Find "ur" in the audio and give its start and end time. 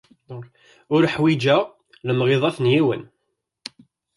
0.95-1.03